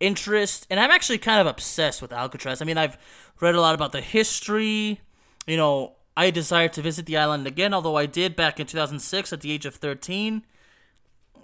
[0.00, 2.62] interest, and I'm actually kind of obsessed with Alcatraz.
[2.62, 2.98] I mean, I've
[3.40, 5.00] read a lot about the history.
[5.46, 9.32] You know, I desire to visit the island again, although I did back in 2006
[9.32, 10.42] at the age of 13.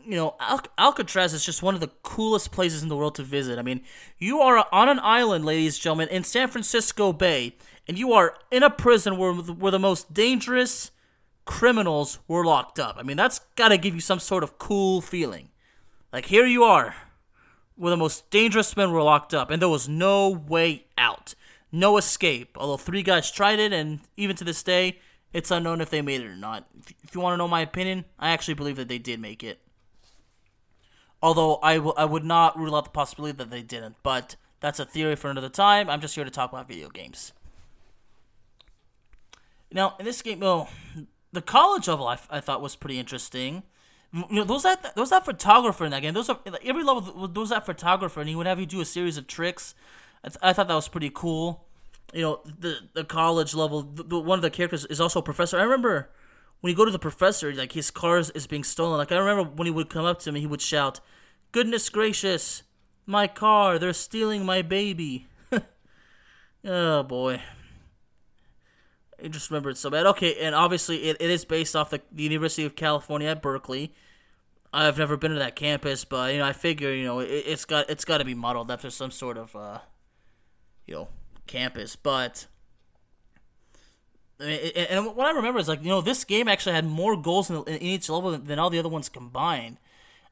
[0.06, 3.22] You know, Al- Alcatraz is just one of the coolest places in the world to
[3.22, 3.58] visit.
[3.58, 3.80] I mean,
[4.18, 7.56] you are on an island, ladies and gentlemen, in San Francisco Bay,
[7.88, 10.90] and you are in a prison where, where the most dangerous
[11.46, 12.96] criminals were locked up.
[12.98, 15.48] I mean, that's got to give you some sort of cool feeling.
[16.14, 16.94] Like, here you are,
[17.74, 21.34] where the most dangerous men were locked up, and there was no way out.
[21.72, 22.56] No escape.
[22.56, 25.00] Although three guys tried it, and even to this day,
[25.32, 26.68] it's unknown if they made it or not.
[27.02, 29.58] If you want to know my opinion, I actually believe that they did make it.
[31.20, 34.78] Although I, w- I would not rule out the possibility that they didn't, but that's
[34.78, 35.90] a theory for another time.
[35.90, 37.32] I'm just here to talk about video games.
[39.72, 40.68] Now, in this game, well,
[41.32, 43.64] the college level I, I thought was pretty interesting.
[44.14, 46.14] You know, those that those that photographer in that game.
[46.14, 47.26] Those are every level.
[47.26, 49.74] Those that photographer, and he would have you do a series of tricks.
[50.22, 51.64] I, th- I thought that was pretty cool.
[52.12, 53.82] You know, the the college level.
[53.82, 55.58] The, the, one of the characters is also a professor.
[55.58, 56.10] I remember
[56.60, 58.98] when you go to the professor, like his car is being stolen.
[58.98, 61.00] Like I remember when he would come up to me, he would shout,
[61.50, 62.62] "Goodness gracious,
[63.06, 63.80] my car!
[63.80, 65.26] They're stealing my baby!"
[66.64, 67.42] oh boy.
[69.22, 70.06] I just remember it so bad.
[70.06, 73.92] Okay, and obviously it, it is based off the, the University of California at Berkeley.
[74.74, 77.64] I've never been to that campus, but you know I figure you know it, has
[77.64, 79.78] got it's got to be modeled after some sort of uh,
[80.86, 81.08] you know
[81.46, 81.94] campus.
[81.94, 82.46] But
[84.40, 86.84] I mean, it, and what I remember is like you know this game actually had
[86.84, 89.78] more goals in, in each level than, than, all the other ones combined.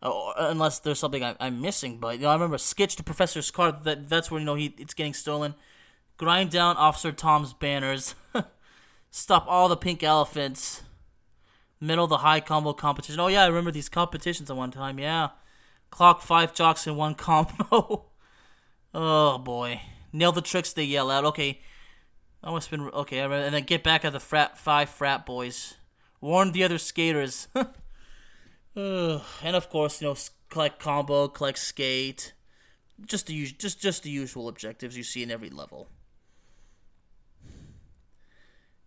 [0.02, 3.52] Uh, unless there's something I, am missing, but you know I remember skitch the professor's
[3.52, 3.70] car.
[3.70, 5.54] That that's where you know he it's getting stolen.
[6.16, 8.16] Grind down Officer Tom's banners.
[9.12, 10.82] Stop all the pink elephants.
[11.82, 13.18] Middle of the high combo competition.
[13.18, 15.00] Oh yeah, I remember these competitions at one time.
[15.00, 15.30] Yeah,
[15.90, 18.04] clock five jocks in one combo.
[18.94, 19.80] oh boy,
[20.12, 21.24] nail the tricks they yell out.
[21.24, 21.60] Okay,
[22.40, 23.18] that must been okay.
[23.18, 25.74] And then get back at the frat five frat boys.
[26.20, 27.48] Warn the other skaters.
[28.76, 30.16] and of course, you know,
[30.50, 32.32] collect combo, collect skate.
[33.04, 35.88] Just the just just the usual objectives you see in every level.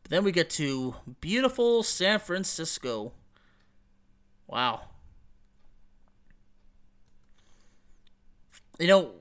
[0.06, 3.12] But then we get to beautiful San Francisco.
[4.46, 4.82] Wow.
[8.78, 9.12] You know,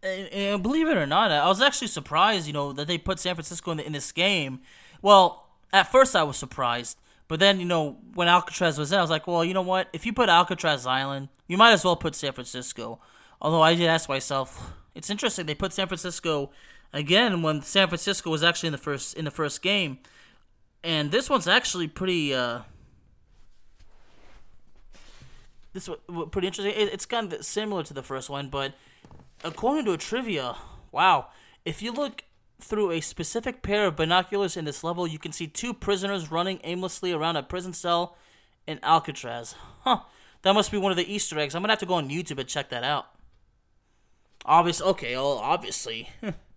[0.00, 3.18] and, and believe it or not, I was actually surprised, you know, that they put
[3.18, 4.60] San Francisco in, the, in this game.
[5.02, 9.02] Well, at first I was surprised, but then, you know, when Alcatraz was in, I
[9.02, 9.88] was like, well, you know what?
[9.92, 13.00] If you put Alcatraz Island, you might as well put San Francisco.
[13.42, 16.50] Although I did ask myself, it's interesting they put San Francisco
[16.92, 19.98] again when San Francisco was actually in the first in the first game,
[20.82, 22.34] and this one's actually pretty.
[22.34, 22.60] Uh,
[25.72, 25.98] this was
[26.30, 26.74] pretty interesting.
[26.74, 28.74] It, it's kind of similar to the first one, but
[29.44, 30.56] according to a trivia,
[30.90, 31.28] wow,
[31.64, 32.24] if you look
[32.60, 36.60] through a specific pair of binoculars in this level, you can see two prisoners running
[36.64, 38.16] aimlessly around a prison cell
[38.66, 39.54] in Alcatraz.
[39.82, 40.00] Huh.
[40.42, 41.54] That must be one of the Easter eggs.
[41.54, 43.06] I'm gonna have to go on YouTube and check that out.
[44.44, 44.80] Obvious.
[44.80, 45.14] Okay.
[45.14, 46.08] Well, obviously.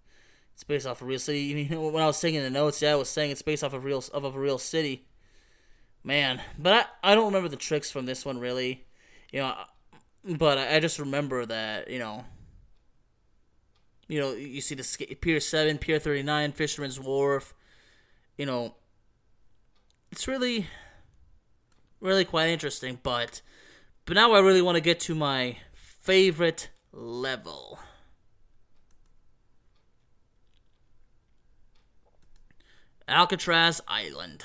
[0.62, 1.40] It's based off a real city.
[1.40, 3.64] You know, when I was saying in the notes, yeah, I was saying it's based
[3.64, 5.08] off of real of a real city.
[6.04, 8.86] Man, but I, I don't remember the tricks from this one really.
[9.32, 9.56] You know,
[10.24, 12.26] but I, I just remember that you know.
[14.08, 17.56] You know, you see the Pier Seven, Pier Thirty Nine, Fisherman's Wharf.
[18.38, 18.76] You know,
[20.12, 20.68] it's really,
[22.02, 23.00] really quite interesting.
[23.02, 23.42] But,
[24.06, 27.80] but now I really want to get to my favorite level.
[33.12, 34.44] Alcatraz Island.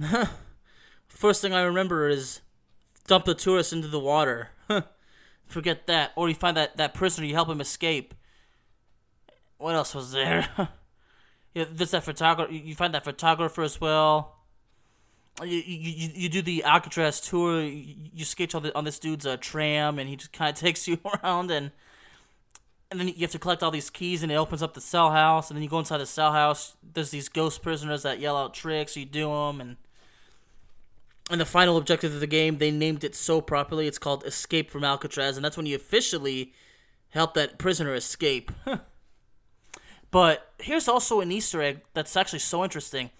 [1.08, 2.40] First thing I remember is
[3.06, 4.50] dump the tourist into the water.
[5.46, 6.12] Forget that.
[6.16, 8.14] Or you find that, that prisoner, you help him escape.
[9.58, 10.48] What else was there?
[11.54, 12.50] this that.
[12.50, 14.36] You find that photographer as well.
[15.42, 17.62] You, you, you do the Alcatraz tour.
[17.62, 20.56] You, you skitch on, the, on this dude's uh, tram, and he just kind of
[20.58, 21.70] takes you around and
[22.94, 25.10] and then you have to collect all these keys, and it opens up the cell
[25.10, 25.50] house.
[25.50, 26.76] And then you go inside the cell house.
[26.80, 28.96] There's these ghost prisoners that yell out tricks.
[28.96, 29.76] You do them, and
[31.28, 33.88] and the final objective of the game, they named it so properly.
[33.88, 36.52] It's called Escape from Alcatraz, and that's when you officially
[37.08, 38.52] help that prisoner escape.
[40.10, 43.10] but here's also an Easter egg that's actually so interesting.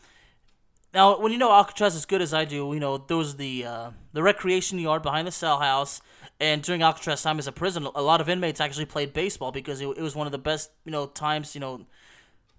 [0.95, 3.65] Now, when you know Alcatraz as good as I do, you know there was the
[3.65, 6.01] uh, the recreation yard behind the cell house,
[6.39, 9.81] and during Alcatraz time as a prison, a lot of inmates actually played baseball because
[9.81, 11.85] it, it was one of the best you know times you know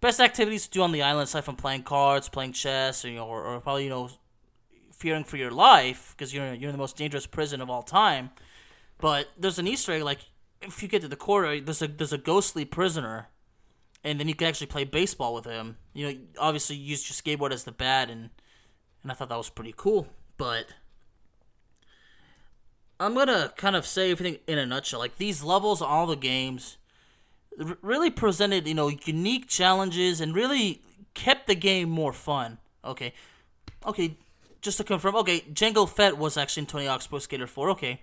[0.01, 3.15] best activities to do on the island aside from playing cards, playing chess, or, you
[3.15, 4.09] know, or, or probably you know
[4.91, 8.31] fearing for your life because you're you're in the most dangerous prison of all time.
[8.97, 10.19] But there's an Easter egg like
[10.61, 13.29] if you get to the corner, there's a there's a ghostly prisoner
[14.05, 15.77] and then you can actually play baseball with him.
[15.93, 18.29] You know, obviously you use your skateboard as the bat, and
[19.01, 20.07] and I thought that was pretty cool.
[20.37, 20.67] But
[22.99, 24.99] I'm gonna kind of say everything in a nutshell.
[24.99, 26.77] Like these levels, all the games,
[27.81, 30.83] really presented you know unique challenges and really
[31.15, 32.59] kept the game more fun.
[32.85, 33.11] Okay,
[33.87, 34.17] okay,
[34.61, 35.15] just to confirm.
[35.15, 37.71] Okay, Jango Fett was actually in Tony Hawk's Pro Skater 4.
[37.71, 38.01] Okay,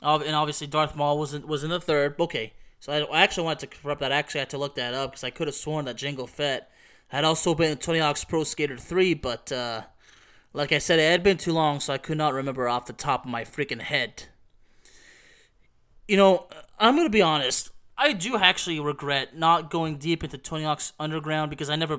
[0.00, 2.18] and obviously Darth Maul was in, was in the third.
[2.18, 2.54] Okay.
[2.86, 4.12] So I, actually wanted to corrupt that.
[4.12, 6.70] I Actually, had to look that up because I could have sworn that Jango Fett
[7.08, 9.82] had also been in Tony Hawk's Pro Skater 3, but uh,
[10.52, 12.92] like I said, it had been too long, so I could not remember off the
[12.92, 14.26] top of my freaking head.
[16.06, 16.46] You know,
[16.78, 17.70] I'm going to be honest.
[17.98, 21.94] I do actually regret not going deep into Tony Hawk's Underground because I never.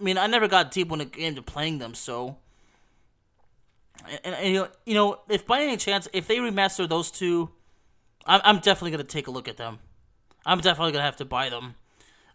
[0.00, 2.38] I mean, I never got deep when it came to playing them, so.
[4.24, 7.50] And, and, you know, if by any chance, if they remaster those two,
[8.26, 9.78] I'm, I'm definitely gonna take a look at them.
[10.46, 11.74] I'm definitely gonna have to buy them.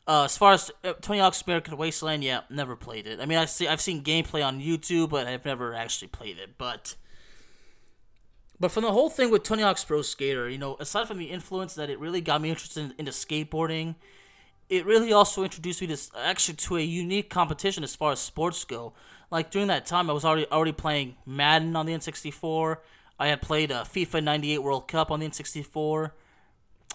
[0.08, 3.20] Uh, as far as uh, Tony Hawk's American Wasteland, yeah, never played it.
[3.20, 6.58] I mean, I see, I've seen gameplay on YouTube, but I've never actually played it.
[6.58, 6.96] But,
[8.60, 11.26] but from the whole thing with Tony Hawk's Pro Skater, you know, aside from the
[11.26, 13.94] influence that it really got me interested in, into skateboarding,
[14.68, 18.64] it really also introduced me to actually to a unique competition as far as sports
[18.66, 18.94] go.
[19.30, 22.78] Like during that time, I was already already playing Madden on the N64.
[23.20, 26.12] I had played a FIFA '98 World Cup on the N64.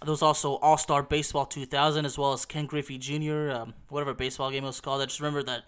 [0.05, 4.13] There was also All Star Baseball 2000, as well as Ken Griffey Jr., um, whatever
[4.13, 5.01] baseball game it was called.
[5.01, 5.65] I just remember that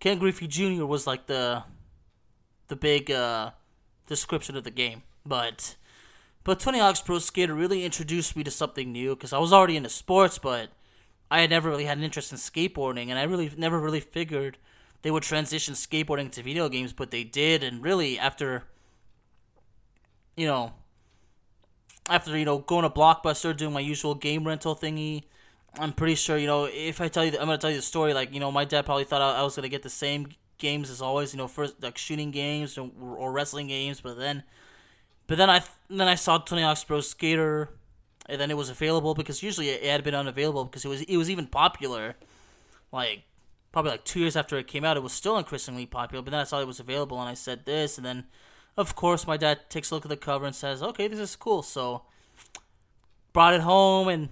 [0.00, 0.84] Ken Griffey Jr.
[0.86, 1.64] was like the
[2.68, 3.50] the big uh,
[4.06, 5.02] description of the game.
[5.24, 5.76] But
[6.42, 9.76] but Tony Hawk's Pro Skater really introduced me to something new because I was already
[9.76, 10.70] into sports, but
[11.30, 14.58] I had never really had an interest in skateboarding, and I really never really figured
[15.02, 18.64] they would transition skateboarding to video games, but they did, and really after
[20.36, 20.72] you know
[22.08, 25.24] after you know going to Blockbuster doing my usual game rental thingy,
[25.78, 28.14] I'm pretty sure you know if I tell you, I'm gonna tell you the story.
[28.14, 30.28] Like you know, my dad probably thought I, I was gonna get the same
[30.58, 31.32] games as always.
[31.32, 34.42] You know, first like shooting games or, or wrestling games, but then,
[35.26, 37.70] but then I then I saw Tony Hawk's Pro Skater,
[38.26, 41.16] and then it was available because usually it had been unavailable because it was it
[41.16, 42.16] was even popular,
[42.92, 43.22] like
[43.72, 46.22] probably like two years after it came out, it was still increasingly popular.
[46.22, 48.24] But then I saw it was available, and I said this, and then
[48.76, 51.36] of course, my dad takes a look at the cover and says, "Okay, this is
[51.36, 52.02] cool." So,
[53.32, 54.28] brought it home, and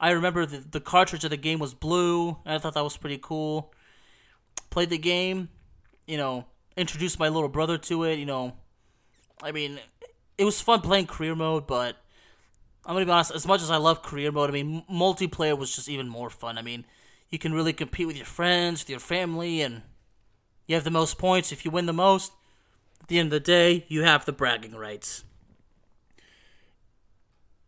[0.00, 2.96] I remember the, the cartridge of the game was blue, and I thought that was
[2.96, 3.72] pretty cool.
[4.70, 5.48] Played the game,
[6.06, 6.46] you know,
[6.76, 8.18] introduced my little brother to it.
[8.18, 8.54] You know,
[9.42, 9.80] I mean,
[10.36, 11.96] it was fun playing career mode, but
[12.86, 13.32] I'm gonna be honest.
[13.32, 16.56] As much as I love career mode, I mean, multiplayer was just even more fun.
[16.56, 16.84] I mean,
[17.30, 19.82] you can really compete with your friends, with your family, and
[20.66, 22.32] you have the most points if you win the most
[23.00, 25.24] at the end of the day, you have the bragging rights.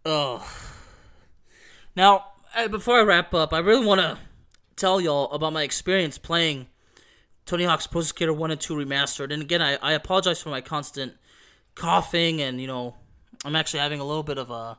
[0.05, 0.49] Oh.
[1.95, 2.27] Now,
[2.57, 4.19] uh, before I wrap up, I really want to
[4.77, 6.67] tell y'all about my experience playing
[7.47, 9.33] Tony Hawk's Pro Skater 1 and 2 Remastered.
[9.33, 11.15] And again, I, I apologize for my constant
[11.75, 12.97] coughing, and, you know,
[13.45, 14.79] I'm actually having a little bit of a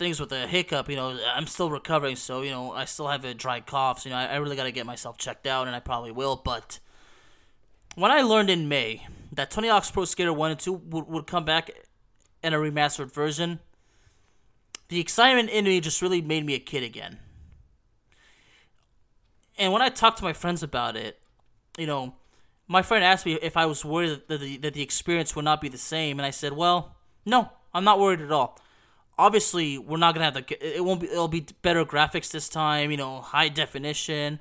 [0.00, 3.24] things with a hiccup, you know, I'm still recovering, so you know, I still have
[3.24, 4.00] a dry cough.
[4.00, 6.10] So you know, I, I really got to get myself checked out, and I probably
[6.10, 6.36] will.
[6.36, 6.80] But
[7.94, 11.26] when I learned in May that Tony Hawk's Pro Skater 1 and 2 would, would
[11.26, 11.70] come back
[12.42, 13.60] in a remastered version,
[14.88, 17.18] the excitement in me just really made me a kid again.
[19.58, 21.18] And when I talked to my friends about it,
[21.78, 22.14] you know,
[22.66, 25.60] my friend asked me if I was worried that the, that the experience would not
[25.60, 28.58] be the same, and I said, well, no, I'm not worried at all.
[29.18, 30.76] Obviously, we're not gonna have the.
[30.76, 31.08] It won't be.
[31.08, 32.90] It'll be better graphics this time.
[32.90, 34.40] You know, high definition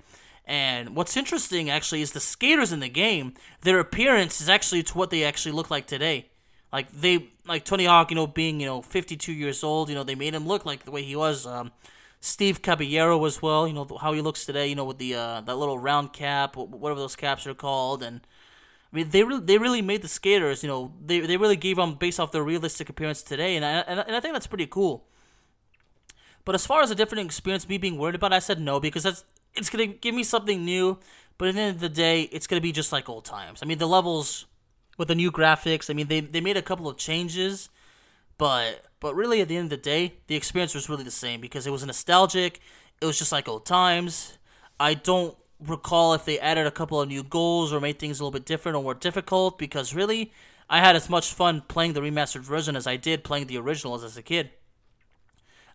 [0.50, 4.98] and what's interesting actually is the skaters in the game, their appearance is actually to
[4.98, 6.26] what they actually look like today.
[6.74, 10.04] Like they like Tony Hawk, you know, being, you know, 52 years old, you know,
[10.04, 11.46] they made him look like the way he was.
[11.46, 11.72] Um,
[12.20, 15.42] Steve Caballero as well, you know, how he looks today, you know, with the uh,
[15.42, 18.22] that little round cap, whatever those caps are called and
[18.92, 21.76] I mean, they really, they really made the skaters, you know, they, they really gave
[21.76, 24.66] them based off their realistic appearance today, and I, and, and I think that's pretty
[24.66, 25.06] cool.
[26.44, 29.04] But as far as a different experience, me being worried about, I said no because
[29.04, 29.24] that's
[29.56, 30.98] it's gonna give me something new,
[31.38, 33.62] but at the end of the day, it's gonna be just like old times.
[33.62, 34.46] I mean, the levels
[34.98, 35.90] with the new graphics.
[35.90, 37.70] I mean, they they made a couple of changes,
[38.38, 41.42] but but really at the end of the day, the experience was really the same
[41.42, 42.60] because it was nostalgic.
[43.02, 44.38] It was just like old times.
[44.80, 48.24] I don't recall if they added a couple of new goals or made things a
[48.24, 50.32] little bit different or more difficult because really,
[50.70, 54.04] I had as much fun playing the remastered version as I did playing the originals
[54.04, 54.52] as a kid.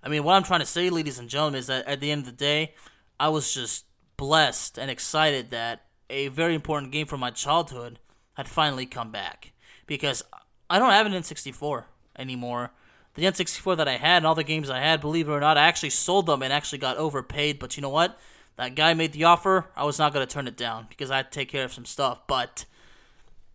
[0.02, 2.20] I mean, what I'm trying to say, ladies and gentlemen, is that at the end
[2.20, 2.74] of the day,
[3.18, 3.84] I was just
[4.16, 7.98] blessed and excited that a very important game from my childhood
[8.34, 9.52] had finally come back.
[9.86, 10.22] Because
[10.68, 11.84] I don't have an N64
[12.18, 12.72] anymore.
[13.14, 15.58] The N64 that I had and all the games I had, believe it or not,
[15.58, 17.58] I actually sold them and actually got overpaid.
[17.58, 18.18] But you know what?
[18.56, 19.66] That guy made the offer.
[19.76, 21.72] I was not going to turn it down because I had to take care of
[21.72, 22.26] some stuff.
[22.26, 22.64] But,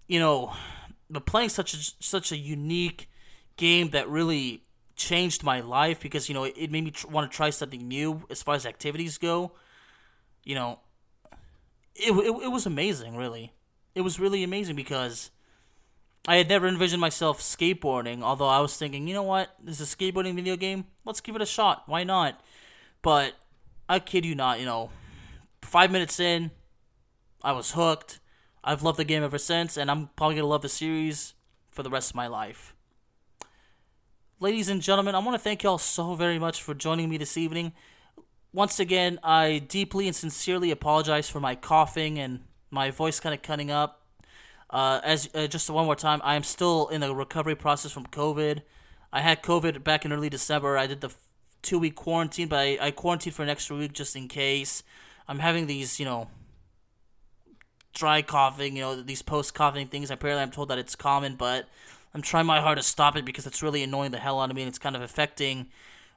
[0.07, 0.53] you know,
[1.09, 3.09] but playing such a, such a unique
[3.57, 4.63] game that really
[4.99, 7.87] changed my life because you know it, it made me tr- want to try something
[7.87, 9.53] new as far as activities go.
[10.43, 10.79] You know,
[11.95, 13.15] it, it it was amazing.
[13.15, 13.53] Really,
[13.95, 15.31] it was really amazing because
[16.27, 18.21] I had never envisioned myself skateboarding.
[18.21, 20.85] Although I was thinking, you know what, this is a skateboarding video game.
[21.05, 21.83] Let's give it a shot.
[21.87, 22.39] Why not?
[23.01, 23.33] But
[23.87, 24.59] I kid you not.
[24.59, 24.91] You know,
[25.61, 26.51] five minutes in,
[27.41, 28.19] I was hooked.
[28.63, 31.33] I've loved the game ever since, and I'm probably gonna love the series
[31.71, 32.75] for the rest of my life.
[34.41, 37.35] Ladies and gentlemen, I want to thank y'all so very much for joining me this
[37.35, 37.73] evening.
[38.53, 43.41] once again, I deeply and sincerely apologize for my coughing and my voice kind of
[43.41, 44.01] cutting up.
[44.69, 48.05] Uh, as uh, just one more time, I am still in the recovery process from
[48.05, 48.61] COVID.
[49.11, 50.77] I had COVID back in early December.
[50.77, 51.13] I did the
[51.61, 54.83] two week quarantine, but I, I quarantined for an extra week just in case.
[55.27, 56.29] I'm having these, you know,
[57.93, 60.09] dry coughing, you know, these post coughing things.
[60.09, 61.67] Apparently, I'm told that it's common, but
[62.13, 64.55] I'm trying my hard to stop it because it's really annoying the hell out of
[64.55, 65.67] me and it's kind of affecting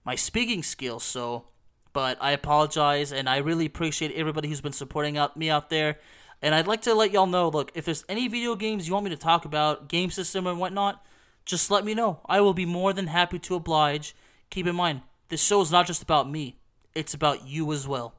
[0.05, 1.05] my speaking skills.
[1.05, 1.45] So,
[1.93, 5.99] but I apologize and I really appreciate everybody who's been supporting out me out there.
[6.40, 9.05] And I'd like to let y'all know, look, if there's any video games you want
[9.05, 11.05] me to talk about, game system and whatnot,
[11.45, 12.20] just let me know.
[12.26, 14.14] I will be more than happy to oblige.
[14.51, 16.57] Keep in mind, this show is not just about me,
[16.95, 18.14] it's about you as well.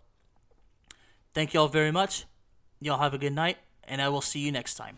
[1.33, 2.25] Thank y'all very much.
[2.79, 4.97] Y'all have a good night, and I will see you next time.